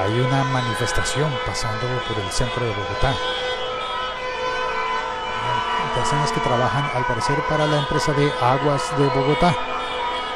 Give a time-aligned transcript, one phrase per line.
[0.00, 3.14] hay una manifestación pasando por el centro de Bogotá.
[5.94, 9.54] Personas que trabajan al parecer para la empresa de aguas de Bogotá.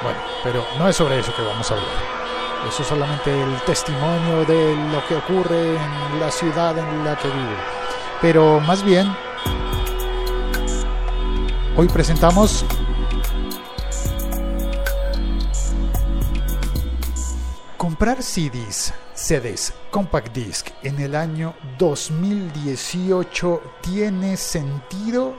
[0.03, 1.89] Bueno, pero no es sobre eso que vamos a hablar.
[2.69, 7.29] Eso es solamente el testimonio de lo que ocurre en la ciudad en la que
[7.29, 7.57] vivo.
[8.21, 9.17] Pero más bien,
[11.75, 12.67] hoy presentamos
[17.79, 18.93] comprar CDs,
[19.25, 25.35] CDs, compact disc en el año 2018 tiene sentido?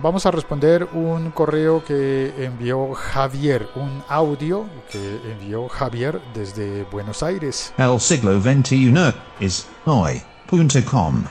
[0.00, 7.24] Vamos a responder un correo que envió Javier, un audio que envió Javier desde Buenos
[7.24, 7.74] Aires.
[7.78, 8.94] El siglo XXI
[9.40, 11.24] es hoy.com.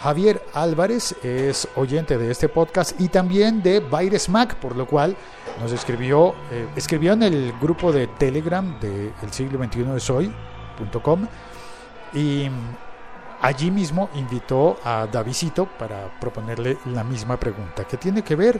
[0.00, 5.14] Javier Álvarez es oyente de este podcast y también de Baires Mac, por lo cual
[5.60, 11.26] nos escribió, eh, escribió en el grupo de Telegram de El siglo XXI es hoy.com
[12.14, 12.48] y
[13.42, 18.58] allí mismo invitó a Davidito para proponerle la misma pregunta, que tiene que ver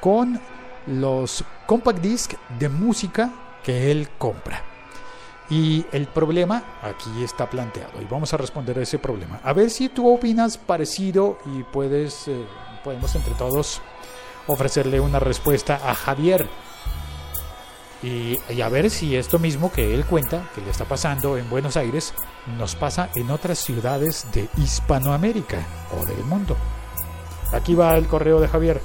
[0.00, 0.38] con
[0.86, 3.30] los compact disc de música
[3.62, 4.73] que él compra.
[5.50, 9.40] Y el problema aquí está planteado y vamos a responder a ese problema.
[9.42, 12.44] A ver si tú opinas parecido y puedes, eh,
[12.82, 13.82] podemos entre todos
[14.46, 16.48] ofrecerle una respuesta a Javier.
[18.02, 21.48] Y, y, a ver si esto mismo que él cuenta, que le está pasando en
[21.48, 22.12] Buenos Aires,
[22.58, 25.66] nos pasa en otras ciudades de Hispanoamérica
[25.98, 26.54] o del mundo.
[27.52, 28.80] Aquí va el correo de Javier.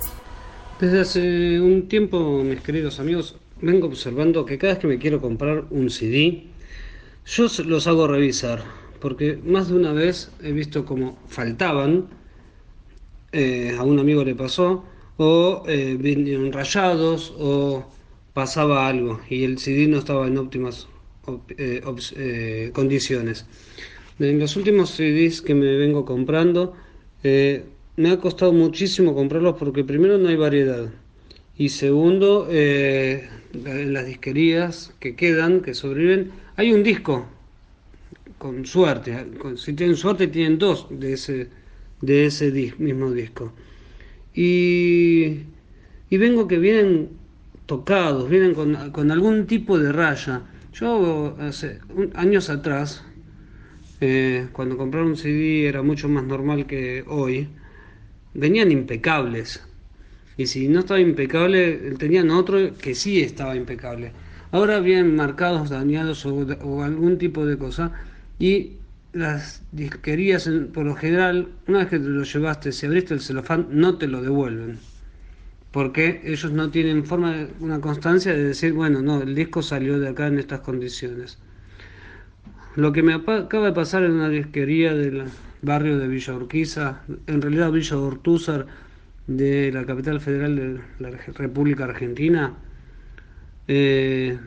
[0.79, 5.21] Desde hace un tiempo, mis queridos amigos, vengo observando que cada vez que me quiero
[5.21, 6.45] comprar un CD,
[7.25, 8.63] yo los hago revisar,
[8.99, 12.07] porque más de una vez he visto como faltaban,
[13.31, 14.83] eh, a un amigo le pasó,
[15.17, 17.85] o eh, vinieron rayados, o
[18.33, 20.87] pasaba algo, y el CD no estaba en óptimas
[21.57, 21.81] eh,
[22.15, 23.45] eh, condiciones.
[24.19, 26.75] En los últimos CDs que me vengo comprando,
[27.23, 27.65] eh,
[27.95, 30.89] me ha costado muchísimo comprarlos porque primero no hay variedad
[31.57, 32.47] y segundo,
[33.53, 37.25] las disquerías que quedan, que sobreviven, hay un disco,
[38.37, 39.25] con suerte,
[39.57, 41.49] si tienen suerte tienen dos de ese,
[42.01, 43.53] de ese mismo disco.
[44.33, 45.41] Y,
[46.09, 47.09] y vengo que vienen
[47.65, 50.41] tocados, vienen con, con algún tipo de raya.
[50.73, 51.79] Yo hace
[52.15, 53.03] años atrás,
[54.01, 57.49] eh, cuando comprar un CD era mucho más normal que hoy,
[58.33, 59.61] venían impecables.
[60.39, 64.13] Y si no estaba impecable, tenían otro que sí estaba impecable.
[64.51, 67.91] Ahora vienen marcados, dañados o, algún tipo de cosa.
[68.39, 68.77] Y
[69.11, 73.67] las disquerías, por lo general, una vez que te lo llevaste, si abriste el celofán,
[73.71, 74.77] no te lo devuelven
[75.71, 80.07] porque ellos no tienen forma, una constancia de decir, bueno, no, el disco salió de
[80.07, 81.37] acá en estas condiciones.
[82.75, 85.25] Lo que me acaba de pasar en una disquería del
[85.61, 88.65] barrio de Villa Urquiza, en realidad Villa Ortúzar,
[89.29, 92.55] de la capital federal de la República Argentina,
[93.67, 94.37] eh,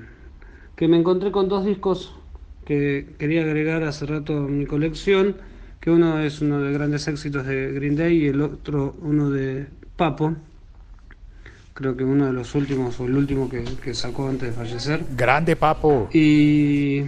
[0.75, 2.17] que me encontré con dos discos
[2.65, 5.37] que quería agregar hace rato a mi colección,
[5.81, 9.67] que uno es uno de grandes éxitos de Green Day y el otro uno de
[9.97, 10.35] Papo,
[11.75, 15.05] creo que uno de los últimos o el último que, sacó antes de fallecer.
[15.17, 16.09] Grande Papo.
[16.13, 17.03] Y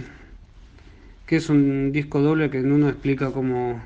[1.25, 3.81] que es un disco doble que uno explica cómo,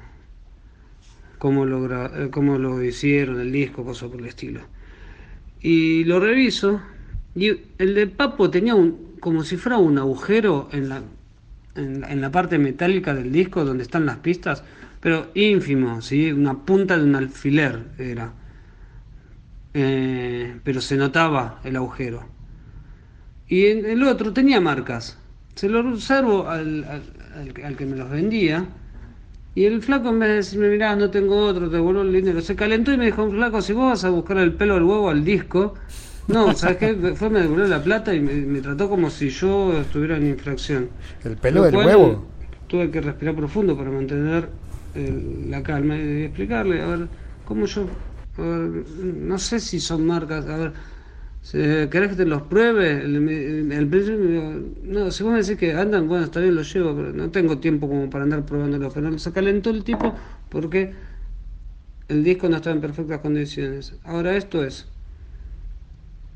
[1.40, 4.62] cómo, lo, eh, cómo lo hicieron, el disco, cosas por el estilo.
[5.62, 6.80] Y lo reviso
[7.36, 8.76] y el de Papo tenía
[9.20, 11.02] como si fuera un agujero en la,
[11.76, 14.64] en, la parte metálica del disco donde están las pistas,
[15.00, 16.32] pero ínfimo, ¿sí?
[16.32, 18.34] una punta de un alfiler era.
[19.74, 22.26] Eh, pero se notaba el agujero.
[23.48, 25.18] Y en el otro tenía marcas.
[25.56, 28.66] Se lo observo al, al, que me los vendía.
[29.60, 32.40] Y el flaco en vez de decirme, mirá, no tengo otro, te devuelvo el dinero,
[32.40, 35.10] se calentó y me dijo, flaco, si vos vas a buscar el pelo del huevo
[35.10, 35.74] al disco,
[36.30, 36.96] no, ¿sabes qué?
[37.14, 40.88] Fue, me devolvió la plata y me, trató como si yo estuviera en infracción.
[41.26, 42.26] ¿El pelo del huevo?
[42.68, 44.48] Tuve que respirar profundo para mantener
[44.96, 47.08] la calma y explicarle, a ver,
[47.44, 47.86] cómo yo
[48.38, 50.74] no sé si son marcas, a ver,
[51.52, 53.02] ¿querés que te los pruebe?
[53.02, 54.18] El, precio,
[54.84, 57.58] no, si vos me decís que andan, bueno, está bien, los llevo, pero no tengo
[57.60, 58.94] tiempo como para andar probándolos.
[58.94, 60.14] Pero se calentó el tipo
[60.50, 60.94] porque
[62.08, 63.96] el disco no estaba en perfectas condiciones.
[64.04, 64.88] Ahora, esto es,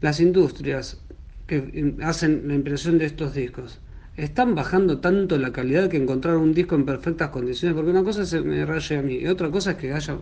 [0.02, 1.02] las industrias
[1.48, 3.80] que hacen la impresión de estos discos
[4.16, 8.26] están bajando tanto la calidad que encontrar un disco en perfectas condiciones, porque una cosa
[8.26, 10.18] se me raye a mí, y otra cosa es que haya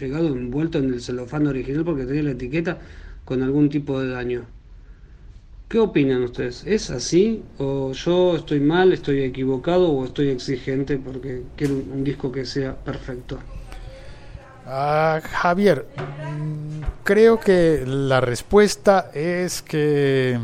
[0.00, 2.78] llegado envuelto en el celofán original porque tenía la etiqueta
[3.24, 4.46] con algún tipo de daño.
[5.68, 6.64] ¿Qué opinan ustedes?
[6.66, 7.42] ¿Es así?
[7.58, 12.76] ¿O yo estoy mal, estoy equivocado o estoy exigente porque quiero un disco que sea
[12.76, 13.38] perfecto?
[14.66, 20.38] Ah, Javier, mm, creo que la respuesta es que...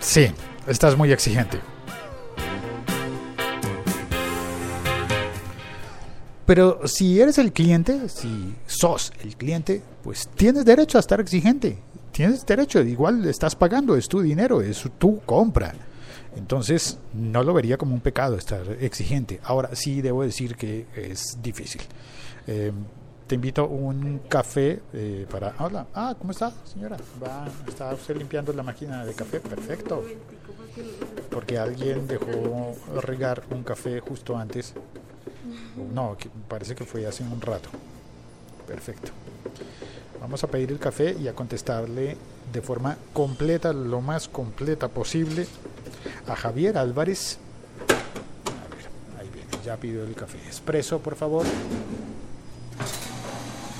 [0.00, 0.30] Sí,
[0.66, 1.58] estás muy exigente.
[6.46, 11.78] Pero si eres el cliente, si sos el cliente, pues tienes derecho a estar exigente.
[12.12, 15.74] Tienes derecho, igual estás pagando, es tu dinero, es tu compra.
[16.36, 19.40] Entonces, no lo vería como un pecado estar exigente.
[19.42, 21.82] Ahora sí debo decir que es difícil.
[22.46, 22.70] Eh,
[23.26, 25.54] te invito a un café eh, para...
[25.58, 26.96] Hola, ah, ¿cómo está, señora?
[27.22, 29.40] Va, ¿Está usted limpiando la máquina de café?
[29.40, 30.04] Perfecto.
[31.30, 32.72] Porque alguien dejó
[33.02, 34.74] regar un café justo antes.
[35.94, 36.16] No,
[36.48, 37.68] parece que fue hace un rato.
[38.66, 39.12] Perfecto.
[40.20, 42.16] Vamos a pedir el café y a contestarle
[42.52, 45.46] de forma completa, lo más completa posible,
[46.26, 47.38] a Javier Álvarez.
[48.46, 50.38] A ver, ahí viene, ya pidió el café.
[50.46, 51.44] Expreso, por favor.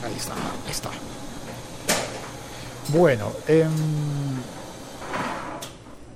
[0.05, 0.91] Ahí está, ahí está.
[2.89, 3.67] Bueno, eh,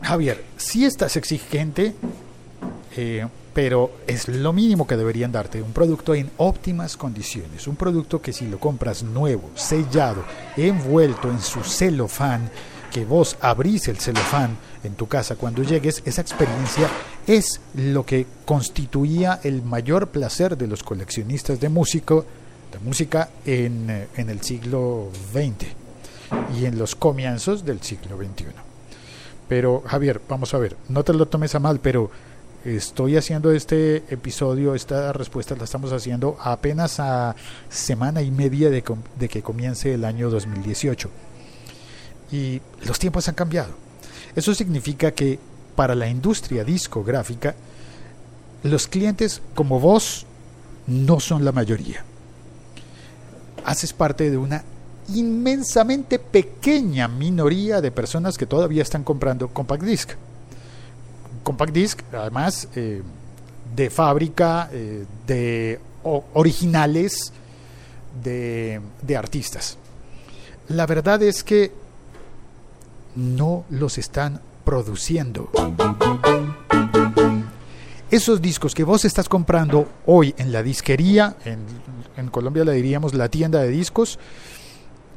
[0.02, 1.94] Javier, si estás exigente,
[2.96, 8.22] eh, pero es lo mínimo que deberían darte, un producto en óptimas condiciones, un producto
[8.22, 10.24] que si lo compras nuevo, sellado,
[10.56, 12.50] envuelto en su celofán,
[12.92, 16.88] que vos abrís el celofán en tu casa cuando llegues, esa experiencia
[17.26, 22.24] es lo que constituía el mayor placer de los coleccionistas de, músico,
[22.72, 25.66] de música en, en el siglo XX
[26.58, 28.46] y en los comienzos del siglo XXI.
[29.48, 32.10] Pero Javier, vamos a ver, no te lo tomes a mal, pero
[32.64, 37.34] Estoy haciendo este episodio, esta respuesta la estamos haciendo apenas a
[37.70, 38.84] semana y media de,
[39.18, 41.08] de, que comience el año 2018.
[42.32, 43.70] Y los tiempos han cambiado.
[44.36, 45.38] Eso significa que
[45.74, 47.54] para la industria discográfica,
[48.62, 50.26] los clientes como vos
[50.86, 52.04] no son la mayoría.
[53.64, 54.64] Haces parte de una
[55.08, 60.10] inmensamente pequeña minoría de personas que todavía están comprando compact disc
[61.50, 63.02] compact disc, además eh,
[63.74, 67.32] de fábrica, eh, de originales
[68.22, 69.76] de, de artistas.
[70.68, 71.72] La verdad es que
[73.16, 75.50] no los están produciendo.
[78.12, 81.58] Esos discos que vos estás comprando hoy en la disquería, en,
[82.16, 84.20] en Colombia le diríamos la tienda de discos,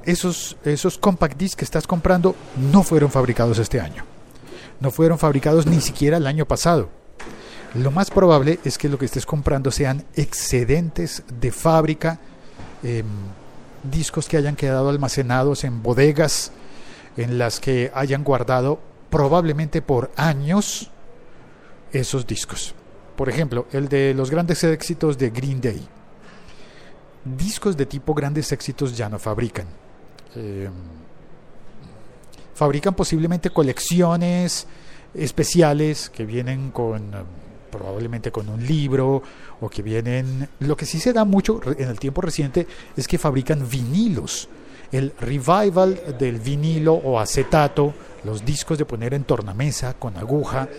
[0.03, 2.35] esos, esos compact discs que estás comprando
[2.71, 4.03] no fueron fabricados este año
[4.83, 6.89] no fueron fabricados ni siquiera el año pasado.
[7.73, 12.19] Lo más probable es que lo que estés comprando sean excedentes de fábrica,
[12.83, 13.05] em,
[13.81, 16.51] discos que hayan quedado almacenados en bodegas
[17.15, 20.91] en las que hayan guardado probablemente por años
[21.93, 22.75] esos discos.
[23.15, 25.87] Por ejemplo, el de los grandes éxitos de Green Day.
[27.23, 29.67] Discos de tipo grandes éxitos ya no fabrican.
[30.35, 30.73] Em,
[32.53, 34.67] fabrican posiblemente colecciones
[35.13, 37.11] especiales que vienen con
[37.71, 39.23] probablemente con un libro
[39.59, 43.17] o que vienen lo que sí se da mucho en el tiempo reciente es que
[43.17, 44.47] fabrican vinilos.
[44.91, 50.69] El revival del vinilo o acetato los discos de poner en tornamesa con aguja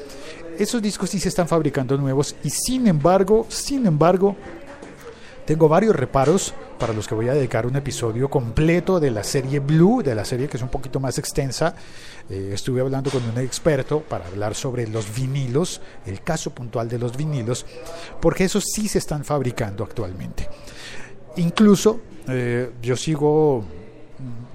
[0.59, 4.37] esos discos sí se están fabricando nuevos y sin embargo sin embargo
[5.45, 9.61] tengo varios reparos para los que voy a dedicar un episodio completo de la serie
[9.61, 11.75] Blue, de la serie que es un poquito más extensa.
[12.31, 16.99] Eh, estuve hablando con un experto para hablar sobre los vinilos, el caso puntual de
[16.99, 17.67] los vinilos,
[18.21, 20.49] porque esos sí se están fabricando actualmente.
[21.37, 23.65] Incluso eh, yo sigo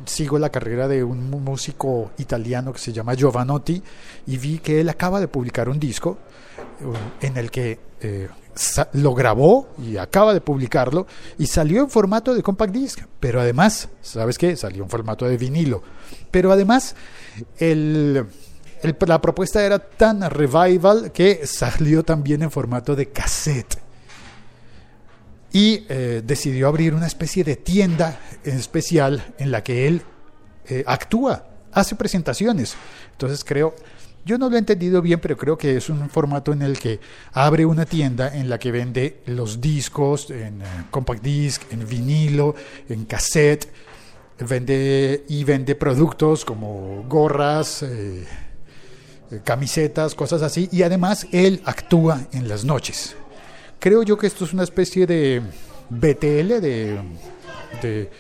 [0.06, 3.84] sigo la carrera de un músico italiano que se llama Giovanotti
[4.26, 6.18] y vi que él acaba de publicar un disco
[6.82, 7.78] eh, en el que
[8.94, 13.90] lo grabó y acaba de publicarlo y salió en formato de compact disc, pero además,
[14.02, 14.56] ¿sabes qué?
[14.56, 15.82] Salió en formato de vinilo.
[16.32, 16.96] Pero además,
[17.60, 23.78] la propuesta era tan revival que salió también en formato de cassette.
[25.52, 30.04] Y eh, decidió abrir una especie de tienda en especial en la que él
[30.68, 32.76] eh, actúa, hace presentaciones.
[33.14, 33.74] Entonces creo
[34.30, 37.00] yo no lo he entendido bien, pero creo que es un formato en el que
[37.34, 42.54] abre una tienda en la que vende los discos en eh, compact disc, en vinilo,
[42.88, 43.68] en cassette,
[44.48, 48.24] vende y vende productos como gorras, eh,
[49.32, 53.16] eh, camisetas, cosas así, y además él actúa en las noches.
[53.80, 55.42] Creo yo que esto es una especie de
[55.90, 57.00] BTL, de,
[57.82, 58.12] de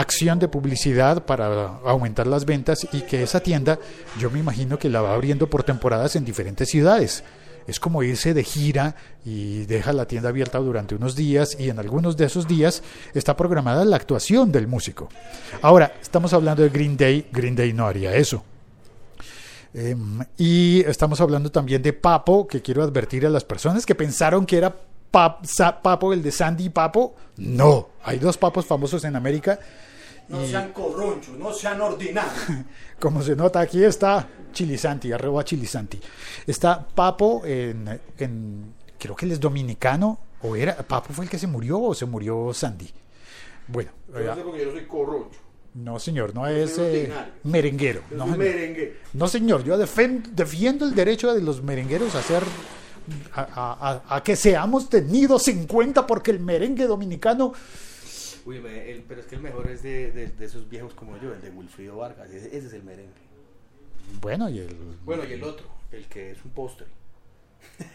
[0.00, 3.78] acción de publicidad para aumentar las ventas y que esa tienda
[4.18, 7.24] yo me imagino que la va abriendo por temporadas en diferentes ciudades.
[7.66, 11.78] Es como irse de gira y deja la tienda abierta durante unos días y en
[11.78, 15.08] algunos de esos días está programada la actuación del músico.
[15.62, 18.44] Ahora, estamos hablando de Green Day, Green Day no haría eso.
[19.74, 24.46] Em, y estamos hablando también de Papo, que quiero advertir a las personas que pensaron
[24.46, 24.74] que era
[25.10, 27.16] Papo el de Sandy Papo.
[27.36, 29.58] No, hay dos papos famosos en América
[30.28, 32.44] no sean corronchos, no sean ordinarios.
[33.00, 36.00] Como se nota, aquí está Chilisanti, arroba Chilisanti.
[36.46, 41.38] Está Papo en, en, creo que él es dominicano, o era, Papo fue el que
[41.38, 42.90] se murió o se murió Sandy.
[43.68, 43.90] Bueno.
[44.12, 45.40] Yo sé porque yo soy corroncho.
[45.74, 47.12] No, señor, no es eh,
[47.44, 48.00] merenguero.
[48.10, 48.96] No, merengue.
[49.12, 52.22] no, señor, yo defiendo, defiendo el derecho de los merengueros a
[53.34, 57.52] a, a, a, que seamos tenidos en cuenta porque el merengue dominicano
[58.46, 61.34] Uy, el, pero es que el mejor es de, de, de, esos viejos como yo,
[61.34, 62.30] el de Wilfrido Vargas.
[62.30, 63.12] Ese, ese, es el merengue.
[64.20, 64.76] Bueno, y el.
[65.04, 66.86] Bueno, y el otro, el que es un postre.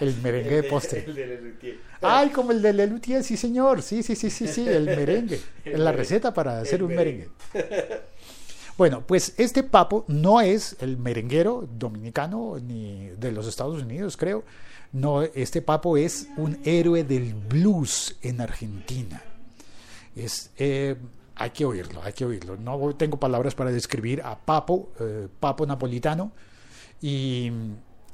[0.00, 1.04] el merengue de postre.
[1.06, 3.80] El, el Ay, como el de Lelutier, sí, señor.
[3.80, 5.40] Sí, sí, sí, sí, sí, el merengue.
[5.64, 7.30] el la receta para hacer un merengue.
[7.54, 8.02] merengue.
[8.76, 14.44] Bueno, pues este papo no es el merenguero dominicano ni de los Estados Unidos, creo.
[14.92, 19.22] No, este papo es un héroe del blues en Argentina.
[20.14, 20.96] Es, eh,
[21.34, 22.58] hay que oírlo, hay que oírlo.
[22.58, 26.32] No tengo palabras para describir a Papo, eh, Papo Napolitano,
[27.00, 27.50] y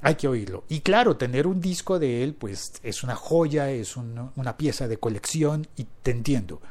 [0.02, 0.64] hay que oírlo.
[0.68, 4.87] Y claro, tener un disco de él, pues es una joya, es un, una pieza
[4.87, 6.62] de colección, y te entiendo.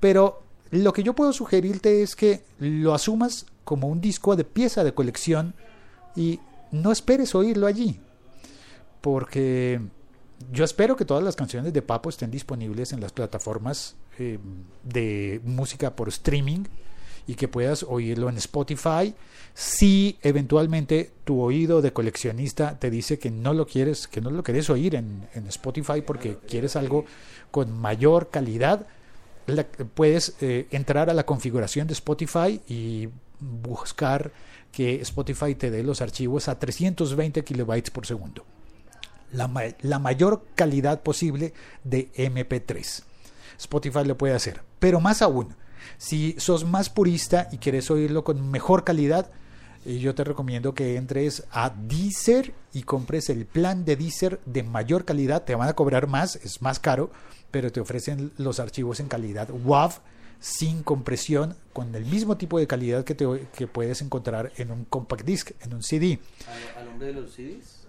[0.00, 0.42] Pero
[0.72, 4.92] lo que yo puedo sugerirte es que lo asumas como un disco de pieza de
[4.92, 5.54] colección
[6.16, 6.40] y
[6.72, 8.00] no esperes oírlo allí
[9.02, 9.80] porque
[10.50, 14.38] yo espero que todas las canciones de Papo estén disponibles en las plataformas eh,
[14.82, 16.64] de música por streaming
[17.26, 19.14] y que puedas oírlo en Spotify.
[19.54, 24.42] Si eventualmente tu oído de coleccionista te dice que no lo quieres, que no lo
[24.42, 27.04] quieres oír en, Spotify porque quieres algo
[27.50, 28.86] con mayor calidad,
[29.94, 33.08] puedes eh, entrar a la configuración de Spotify y
[33.40, 34.32] buscar
[34.70, 38.44] que Spotify te dé los archivos a 320 kilobytes por segundo
[39.32, 41.52] la, la mayor calidad posible
[41.84, 43.02] de MP3.
[43.58, 44.62] Spotify lo puede hacer.
[44.78, 45.54] Pero más aún,
[45.98, 49.30] si sos más purista y quieres oírlo con mejor calidad,
[49.84, 54.62] eh, yo te recomiendo que entres a Deezer y compres el plan de Deezer de
[54.62, 55.44] mayor calidad.
[55.44, 57.10] Te van a cobrar más, es más caro,
[57.50, 60.00] pero te ofrecen los archivos en calidad WAV
[60.40, 63.24] sin compresión, con el mismo tipo de calidad que, te,
[63.56, 66.18] que puedes encontrar en un compact disc, en un CD.
[66.76, 67.81] ¿Al nombre de los CDs?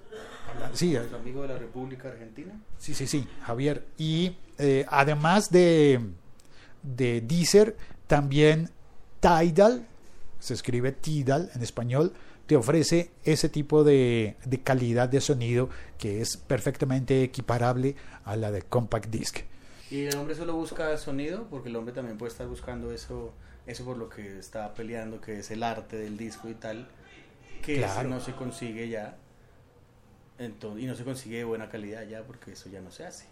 [0.73, 2.53] Sí, amigo de la República Argentina.
[2.77, 3.85] Sí, sí, sí, Javier.
[3.97, 5.99] Y eh, además de,
[6.81, 8.69] de Deezer, también
[9.19, 9.85] Tidal,
[10.39, 12.13] se escribe Tidal en español,
[12.47, 17.95] te ofrece ese tipo de, de, calidad de sonido que es perfectamente equiparable
[18.25, 19.39] a la de Compact Disc.
[19.89, 21.47] ¿Y el hombre solo busca sonido?
[21.49, 23.33] Porque el hombre también puede estar buscando eso,
[23.67, 26.87] eso por lo que está peleando, que es el arte del disco y tal,
[27.61, 28.09] que claro.
[28.09, 29.17] no se consigue ya
[30.43, 33.25] entonces, y no se consigue de buena calidad ya porque eso ya no se hace.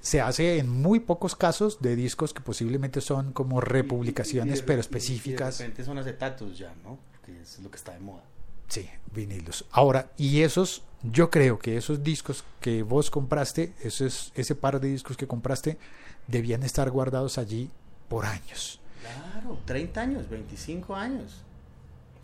[0.00, 4.64] Se hace en muy pocos casos de discos que posiblemente son como republicaciones, y, y,
[4.64, 5.56] pero específicas.
[5.56, 6.98] Y de repente son acetatos ya, ¿no?
[7.12, 8.22] Porque es lo que está de moda.
[8.68, 9.64] Sí, vinilos.
[9.70, 14.88] Ahora, y esos, yo creo que esos discos que vos compraste, esos, ese par de
[14.88, 15.78] discos que compraste,
[16.26, 17.70] debían estar guardados allí
[18.08, 18.80] por años.
[19.02, 21.42] Claro, 30 años, 25 años.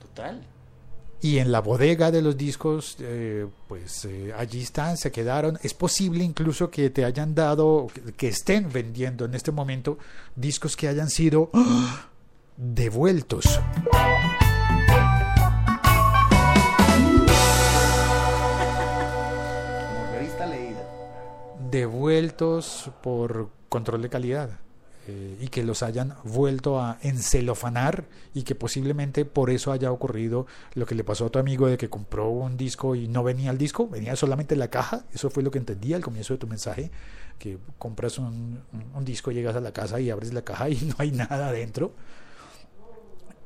[0.00, 0.40] Total
[1.20, 5.58] y en la bodega de los discos, eh, pues eh, allí están, se quedaron.
[5.62, 9.98] Es posible incluso que te hayan dado, que estén vendiendo en este momento
[10.37, 11.50] discos que hayan sido
[12.56, 13.60] devueltos.
[19.87, 20.87] Como revista leída.
[21.70, 24.67] Devueltos por control de calidad
[25.10, 30.46] eh, y que los hayan vuelto a encelofanar y que posiblemente por eso haya ocurrido
[30.74, 33.50] lo que le pasó a tu amigo de que compró un disco y no venía
[33.50, 36.46] el disco, venía solamente la caja, eso fue lo que entendí al comienzo de tu
[36.46, 36.90] mensaje,
[37.38, 38.60] que compras un,
[38.94, 41.94] un disco, llegas a la casa y abres la caja y no hay nada adentro.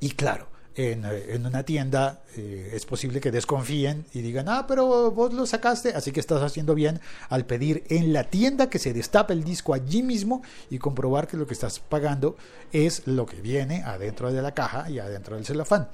[0.01, 5.11] Y claro, en, en, una tienda eh, es posible que desconfíen y digan, ah, pero
[5.11, 8.93] vos lo sacaste, así que estás haciendo bien al pedir en la tienda que se
[8.93, 12.37] destape el disco allí mismo y comprobar que lo que estás pagando
[12.73, 15.89] es lo que viene adentro de la caja y adentro del celofán.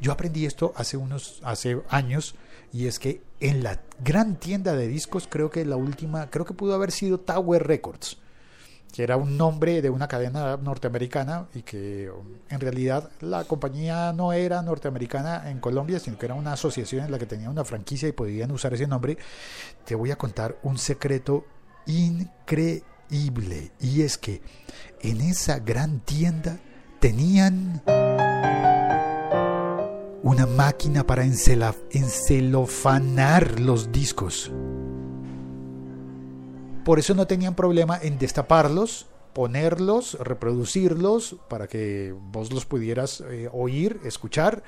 [0.00, 2.34] Yo aprendí esto hace unos hace años
[2.72, 6.54] y es que en la gran tienda de discos creo que la última, creo que
[6.54, 8.18] pudo haber sido Tower Records
[8.94, 12.08] que era un nombre de una cadena norteamericana y que
[12.48, 17.10] en realidad la compañía no era norteamericana en Colombia, sino que era una asociación en
[17.10, 19.18] la que tenía una franquicia y podían usar ese nombre,
[19.84, 21.44] te voy a contar un secreto
[21.86, 23.72] increíble.
[23.80, 24.42] Y es que
[25.00, 26.60] en esa gran tienda
[27.00, 27.82] tenían
[30.22, 34.52] una máquina para encelofanar los discos.
[36.84, 43.48] Por eso no tenían problema en destaparlos, ponerlos, reproducirlos para que vos los pudieras eh,
[43.52, 44.62] oír, escuchar.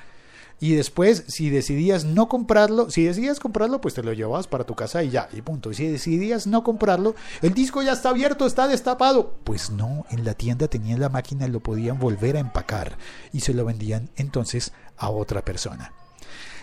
[0.59, 4.73] Y después, si decidías no comprarlo, si decidías comprarlo, pues te lo llevabas para tu
[4.73, 5.69] casa y ya, y punto.
[5.69, 9.35] Y si decidías no comprarlo, el disco ya está abierto, está destapado.
[9.43, 12.97] Pues no, en la tienda tenían la máquina y lo podían volver a empacar
[13.31, 15.93] y se lo vendían entonces a otra persona.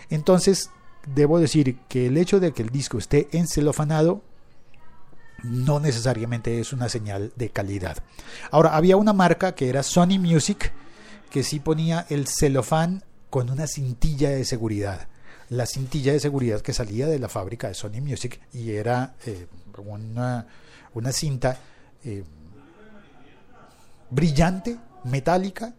[0.09, 0.69] Entonces,
[1.07, 4.21] debo decir que el hecho de que el disco esté encelofanado
[5.45, 7.97] no necesariamente es una señal de calidad.
[8.51, 10.73] Ahora, había una marca que era Sony Music
[11.29, 15.07] que sí ponía el celofán con una cintilla de seguridad.
[15.49, 19.47] La cintilla de seguridad que salía de la fábrica de Sony Music y era eh,
[19.85, 20.47] una,
[20.93, 21.59] una, cinta
[22.03, 22.23] eh,
[24.09, 25.73] brillante, metálica,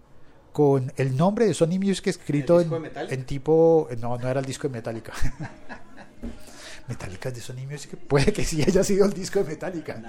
[0.52, 2.70] con el nombre de Sony Music escrito en,
[3.10, 3.88] en, tipo...
[3.98, 5.12] No, no era el disco de Metallica.
[6.88, 7.96] Metallica de Sony Music.
[8.08, 10.00] Puede que sí haya sido el disco de Metallica.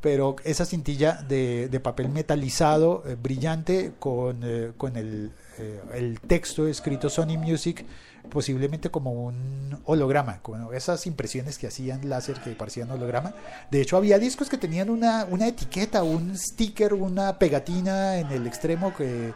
[0.00, 6.68] Pero esa cintilla de, papel metalizado, eh, brillante, con, eh, con el, eh, el, texto
[6.68, 7.86] escrito Sony Music,
[8.28, 13.34] posiblemente como un holograma, con esas impresiones que hacían láser que parecían holograma.
[13.70, 18.46] De hecho, había discos que tenían una, una etiqueta, un sticker, una pegatina en el
[18.46, 19.32] extremo que,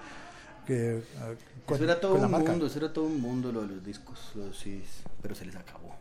[0.66, 1.02] que
[1.74, 4.32] eso era todo un mundo, eso era todo un mundo lo de los discos,
[5.22, 5.94] pero se les acabó.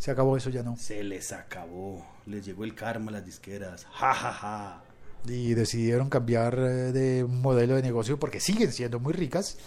[0.00, 0.76] Se acabó eso ya no.
[0.78, 2.02] Se les acabó.
[2.24, 3.86] Les llegó el karma a las disqueras.
[3.92, 4.82] Ja, ja, ja.
[5.26, 9.58] Y decidieron cambiar eh, de modelo de negocio porque siguen siendo muy ricas.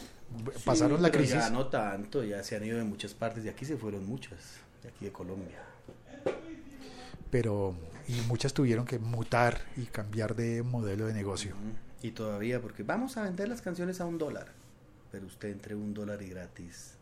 [0.66, 1.36] Pasaron la crisis.
[1.36, 3.44] Ya no tanto, ya se han ido de muchas partes.
[3.44, 4.40] De aquí se fueron muchas,
[4.82, 5.60] de aquí de Colombia.
[7.30, 7.76] Pero,
[8.08, 11.54] y muchas tuvieron que mutar y cambiar de modelo de negocio.
[12.02, 14.63] Y todavía, porque vamos a vender las canciones a un dólar
[15.14, 16.96] pero usted entre un dólar y gratis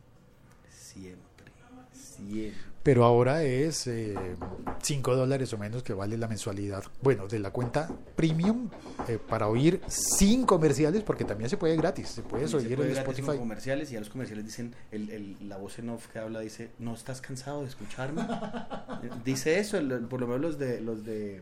[0.69, 1.49] siempre,
[1.93, 2.53] siempre.
[2.83, 6.83] Pero ahora es 5 eh, dólares o menos que vale la mensualidad.
[7.01, 8.69] Bueno, de la cuenta premium
[9.07, 12.09] eh, para oír sin comerciales, porque también se puede gratis.
[12.09, 13.37] Se puede oír en Spotify.
[13.37, 16.71] comerciales y a los comerciales dicen, el, el, la voz en off que habla dice,
[16.79, 18.27] ¿no estás cansado de escucharme?
[19.23, 19.77] dice eso,
[20.09, 21.41] por lo menos los de, los de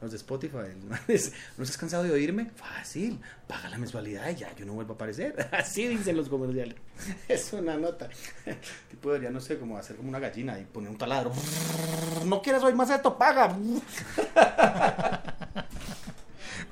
[0.00, 0.56] los de Spotify.
[1.56, 2.50] ¿No estás cansado de oírme?
[2.54, 5.48] Fácil, paga la mensualidad y ya, yo no vuelvo a aparecer.
[5.52, 6.76] Así dicen los comerciales.
[7.28, 8.08] Es una nota.
[8.90, 11.32] Tipo debería, no sé, como hacer como una gallina y poner un taladro.
[12.24, 13.56] No quieres oír más esto, paga.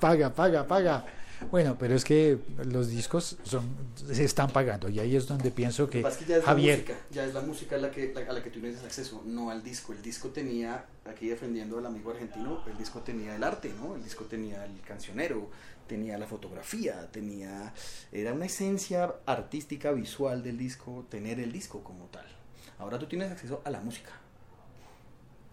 [0.01, 1.05] paga, paga, paga.
[1.51, 3.65] Bueno, pero es que los discos son
[3.97, 6.79] se están pagando y ahí es donde pienso que, ya es Javier...
[6.79, 9.23] La música, ya es la música a la, que, a la que tú tienes acceso,
[9.25, 9.93] no al disco.
[9.93, 13.95] El disco tenía, aquí defendiendo al amigo argentino, el disco tenía el arte, ¿no?
[13.95, 15.51] El disco tenía el cancionero,
[15.87, 17.73] tenía la fotografía, tenía...
[18.13, 22.27] Era una esencia artística, visual del disco, tener el disco como tal.
[22.79, 24.11] Ahora tú tienes acceso a la música.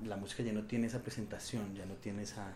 [0.06, 2.54] La música ya no tiene esa presentación, ya no tiene esa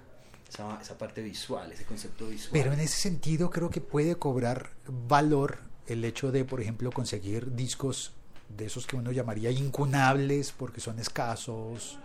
[0.49, 2.51] esa, parte visual, ese concepto visual.
[2.53, 4.71] Pero en ese sentido creo que puede cobrar
[5.07, 8.13] valor el hecho de, por ejemplo, conseguir discos
[8.49, 11.97] de esos que uno llamaría incunables porque son escasos,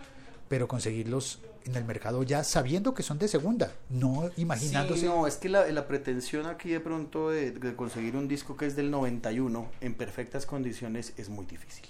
[0.49, 5.01] pero conseguirlos en el mercado ya sabiendo que son de segunda, no imaginándose.
[5.01, 8.65] Sí, no, es que la, la pretensión aquí de pronto de, conseguir un disco que
[8.65, 11.85] es del 91 en perfectas condiciones es muy difícil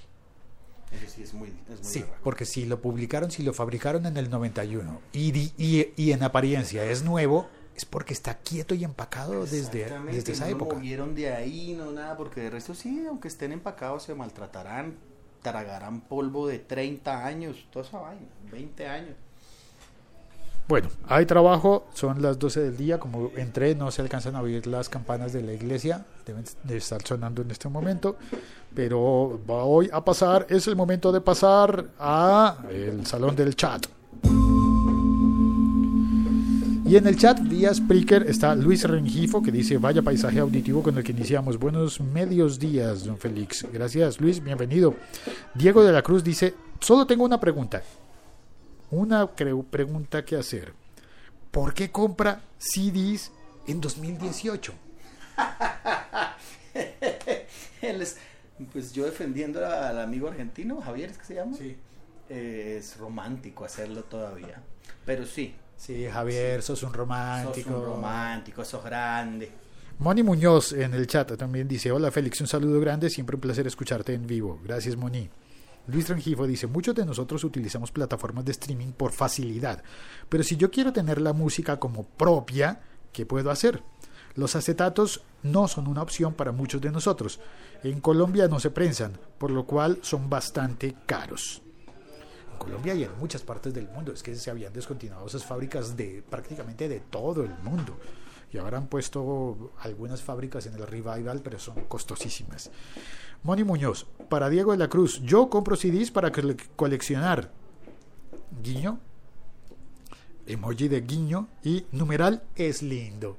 [1.08, 5.52] sí es muy, Sí, porque si lo publicaron, si lo fabricaron en el 91 y,
[5.58, 10.46] y, y en apariencia es nuevo, es porque está quieto y empacado desde, desde esa
[10.46, 10.74] no época.
[10.74, 14.98] No movieron de ahí, no nada, porque de resto sí, aunque estén empacados, se maltratarán,
[15.42, 19.16] tragarán polvo de 30 años, toda esa vaina, 20 años.
[20.72, 24.68] Bueno, hay trabajo, son las 12 del día, como entré no se alcanzan a oír
[24.68, 28.16] las campanas de la iglesia, deben de estar sonando en este momento,
[28.74, 33.86] pero voy a pasar, es el momento de pasar a el salón del chat.
[36.86, 40.98] Y en el chat vía Spreaker está Luis Rengifo que dice, vaya paisaje auditivo con
[40.98, 41.60] el que iniciamos.
[41.60, 43.66] Buenos medios días, don Félix.
[43.74, 44.96] Gracias, Luis, bienvenido.
[45.54, 47.84] Diego de la Cruz dice, solo tengo una pregunta
[48.92, 50.74] una pregunta que hacer.
[51.50, 53.32] ¿Por qué compra CDs
[53.68, 54.74] en 2018?
[58.72, 61.58] pues yo defendiendo al amigo argentino, Javier, ¿es que se llama?
[61.58, 61.76] Sí.
[62.30, 64.62] Eh, es romántico hacerlo todavía.
[65.06, 67.72] Pero sí, Sí, Javier, sos un romántico.
[67.72, 69.50] Sos un romántico, sos grande.
[69.98, 73.66] Moni Muñoz en el chat también dice, hola Félix, un saludo grande, siempre un placer
[73.66, 74.60] escucharte en vivo.
[74.64, 75.28] Gracias Moni.
[75.88, 79.84] Luis Rengifo dice, muchos de nosotros utilizamos plataformas de streaming por facilidad,
[80.30, 83.84] pero si yo quiero tener la música como propia, ¿qué puedo hacer?
[84.36, 87.40] Los acetatos no son una opción para muchos de nosotros.
[87.84, 91.62] En Colombia no se prensan, por lo cual son bastante caros.
[92.54, 95.98] En Colombia y en muchas partes del mundo, es que se habían descontinuado esas fábricas
[95.98, 97.98] de prácticamente de todo el mundo.
[98.54, 102.70] Y ahora han puesto algunas fábricas en el revival, pero son costosísimas.
[103.44, 106.32] Moni Muñoz, para Diego de la Cruz, yo compro CDs para
[106.76, 107.52] coleccionar.
[108.62, 109.00] Guiño,
[110.46, 113.38] emoji de guiño y numeral es lindo.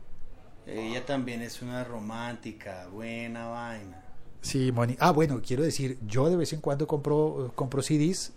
[0.67, 4.03] Ella también es una romántica, buena vaina.
[4.41, 4.97] Sí, Moni.
[4.99, 8.33] Ah, bueno, quiero decir, yo de vez en cuando compro, compro CDs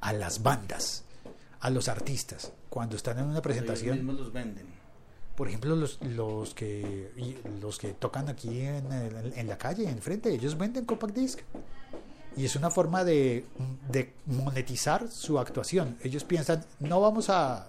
[0.00, 1.04] a las bandas,
[1.60, 3.94] a los artistas, cuando están en una presentación.
[3.94, 4.75] Ellos mismos los venden.
[5.36, 7.12] Por ejemplo, los, los, que,
[7.60, 11.40] los que tocan aquí en, en la calle, enfrente, ellos venden compact disc.
[12.36, 13.44] Y es una forma de,
[13.90, 15.96] de monetizar su actuación.
[16.02, 17.68] Ellos piensan, no vamos a...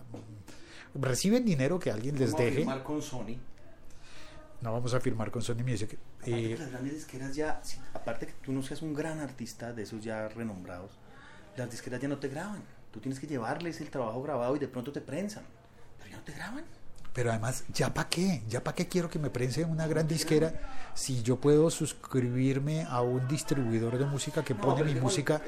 [0.93, 2.65] Reciben dinero que alguien les deje.
[2.83, 3.37] con Sony.
[4.61, 5.97] No vamos a firmar con Sony Music.
[6.25, 7.61] Eh, las grandes disqueras ya,
[7.93, 10.91] aparte que tú no seas un gran artista de esos ya renombrados,
[11.55, 12.63] las disqueras ya no te graban.
[12.91, 15.43] Tú tienes que llevarles el trabajo grabado y de pronto te prensan.
[15.99, 16.63] Pero ya no te graban.
[17.17, 18.43] Pero además, ¿ya para qué?
[18.47, 20.53] ¿Ya para qué quiero que me prense una gran disquera
[20.93, 25.41] si yo puedo suscribirme a un distribuidor de música que pone mi música?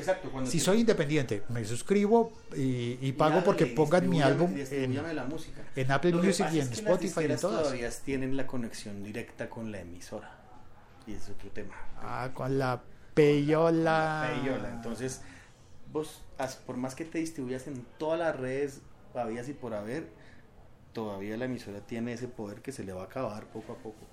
[0.46, 5.00] si soy independiente, me suscribo y, pago porque pongan mi álbum en,
[5.76, 7.62] en, Apple Music y en Spotify y en todas.
[7.62, 10.40] todavía tienen la conexión directa con la emisora.
[11.06, 11.76] Y es otro tema.
[12.02, 12.82] Ah, con la
[13.14, 14.28] peyola.
[14.42, 14.72] peyola.
[14.72, 15.22] Entonces,
[15.94, 16.24] vos,
[16.66, 18.82] por más que te distribuyas en todas las redes,
[19.14, 20.18] habías y por haber,
[21.00, 24.06] todavía la emisora tiene ese poder que se le va a acabar poco a poco.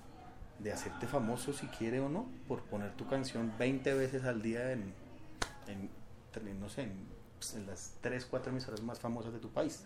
[0.57, 4.71] De hacerte famoso si quiere o no, por poner tu canción 20 veces al día
[4.71, 4.93] en,
[6.61, 9.83] no sé, en, las 3, 4 emisoras más famosas de tu país.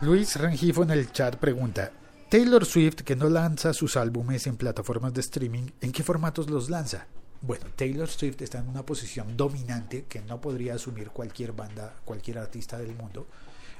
[0.00, 1.92] Luis Rengifo en el chat pregunta,
[2.30, 6.70] Taylor Swift, que no lanza sus álbumes en plataformas de streaming, ¿en qué formatos los
[6.70, 7.06] lanza?
[7.42, 12.38] Bueno, Taylor Swift está en una posición dominante que no podría asumir cualquier banda, cualquier
[12.38, 13.26] artista del mundo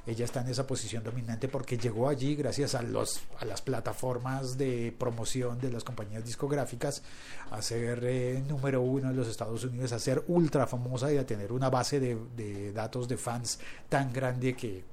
[0.06, 4.58] ella está en esa posición dominante porque llegó allí gracias a, los, a las plataformas
[4.58, 7.02] de promoción de las compañías discográficas
[7.50, 11.26] a ser eh, número uno en los Estados Unidos, a ser ultra famosa y a
[11.26, 14.84] tener una base de, de datos de fans tan grande que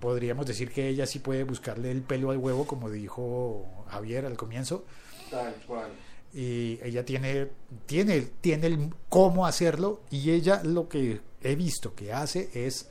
[0.00, 4.36] podríamos decir que ella sí puede buscarle el pelo al huevo, como dijo Javier al
[4.36, 4.84] comienzo.
[5.30, 5.90] Tal cual
[6.34, 7.48] y ella tiene
[7.86, 12.88] tiene tiene el cómo hacerlo y ella lo que he visto que hace es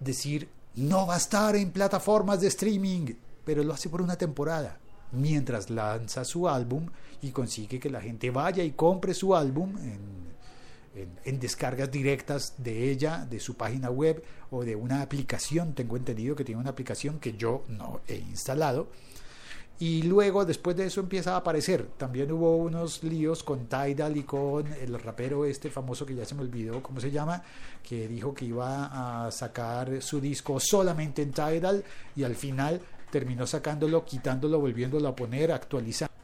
[0.00, 4.78] decir no va a estar en plataformas de streaming, pero lo hace por una temporada,
[5.12, 6.88] mientras lanza su álbum
[7.20, 13.26] y consigue que la gente vaya y compre su álbum en, descargas directas de ella,
[13.28, 15.74] de su página web o de una aplicación.
[15.74, 18.88] Tengo entendido que tiene una aplicación que yo no he instalado
[19.78, 21.88] y luego, después de eso, empieza a aparecer.
[21.96, 26.34] También hubo unos líos con Tidal y con el rapero este famoso que ya se
[26.34, 27.42] me olvidó cómo se llama,
[27.82, 32.80] que dijo que iba a sacar su disco solamente en Tidal y al final
[33.10, 36.14] terminó sacándolo, quitándolo, volviéndolo a poner, actualizando.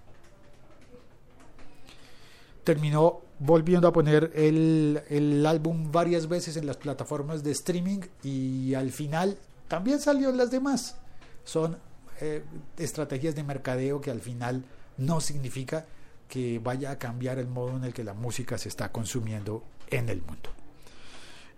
[2.63, 8.75] Terminó volviendo a poner el, el álbum varias veces en las plataformas de streaming y
[8.75, 10.97] al final también salió en las demás.
[11.45, 11.77] Son
[12.21, 12.43] eh,
[12.79, 14.65] estrategias de mercadeo que al final
[14.97, 15.87] no significa
[16.29, 20.09] que vaya a cambiar el modo en el que la música se está consumiendo en
[20.09, 20.51] el mundo.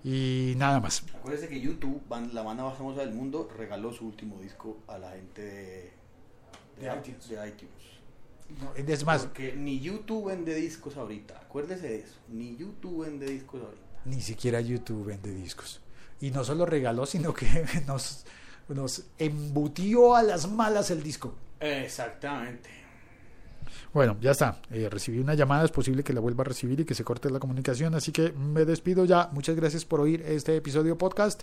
[0.03, 1.05] Y nada más.
[1.15, 5.11] Acuérdense que YouTube, la banda más famosa del mundo, regaló su último disco a la
[5.13, 5.93] gente de,
[6.81, 8.89] de, iTunes.
[8.89, 11.39] es más, Porque ni YouTube vende discos ahorita.
[11.39, 12.17] Acuérdese de eso.
[12.29, 13.83] Ni YouTube vende discos ahorita.
[14.07, 15.83] Ni siquiera YouTube vende discos.
[16.21, 18.25] Y no solo regaló, sino que nos
[18.75, 21.35] nos embutió a las malas el disco.
[21.61, 22.81] Exactamente.
[23.93, 24.61] Bueno, ya está.
[24.71, 27.31] Eh, recibí una llamada, es posible que la vuelva a recibir y que se corte
[27.31, 29.29] la comunicación, así que me despido ya.
[29.33, 31.43] Muchas gracias por oír este episodio podcast.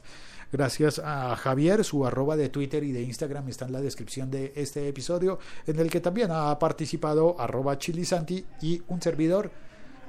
[0.52, 4.54] Gracias a Javier, su arroba de Twitter y de Instagram está en la descripción de
[4.56, 9.52] este episodio, en el que también ha participado arroba chilisanti y un servidor,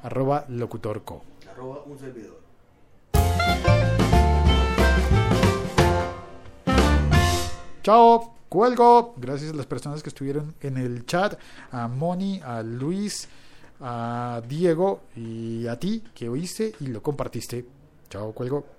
[0.03, 1.25] arroba locutorco.
[1.51, 2.39] Arroba un servidor.
[7.89, 9.15] Chao, cuelgo.
[9.17, 11.41] Gracias a las personas que estuvieron en el chat,
[11.73, 13.31] a Moni, a Luis,
[13.81, 17.65] a Diego y a ti que oíste y lo compartiste.
[18.11, 18.78] Chao, cuelgo.